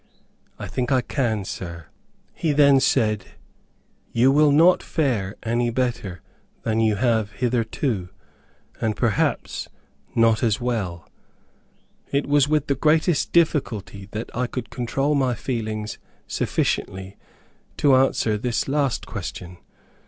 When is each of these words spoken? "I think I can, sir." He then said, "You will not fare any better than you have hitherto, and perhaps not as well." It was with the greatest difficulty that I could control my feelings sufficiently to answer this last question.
"I 0.57 0.65
think 0.65 0.91
I 0.91 1.01
can, 1.01 1.45
sir." 1.45 1.85
He 2.33 2.53
then 2.53 2.79
said, 2.79 3.23
"You 4.11 4.31
will 4.31 4.51
not 4.51 4.81
fare 4.81 5.35
any 5.43 5.69
better 5.69 6.23
than 6.63 6.79
you 6.79 6.95
have 6.95 7.33
hitherto, 7.33 8.09
and 8.81 8.95
perhaps 8.95 9.69
not 10.15 10.41
as 10.41 10.59
well." 10.59 11.07
It 12.11 12.25
was 12.27 12.47
with 12.47 12.65
the 12.65 12.73
greatest 12.73 13.31
difficulty 13.31 14.07
that 14.09 14.35
I 14.35 14.47
could 14.47 14.71
control 14.71 15.13
my 15.13 15.35
feelings 15.35 15.99
sufficiently 16.25 17.15
to 17.77 17.95
answer 17.95 18.39
this 18.39 18.67
last 18.67 19.05
question. 19.05 19.57